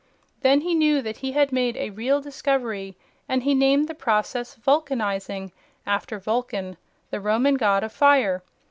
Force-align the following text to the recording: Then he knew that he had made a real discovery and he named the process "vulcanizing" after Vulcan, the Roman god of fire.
Then 0.41 0.61
he 0.61 0.73
knew 0.73 1.03
that 1.03 1.17
he 1.17 1.33
had 1.33 1.51
made 1.51 1.77
a 1.77 1.91
real 1.91 2.21
discovery 2.21 2.97
and 3.29 3.43
he 3.43 3.53
named 3.53 3.87
the 3.87 3.93
process 3.93 4.55
"vulcanizing" 4.55 5.51
after 5.85 6.17
Vulcan, 6.17 6.77
the 7.11 7.21
Roman 7.21 7.53
god 7.53 7.83
of 7.83 7.91
fire. 7.91 8.41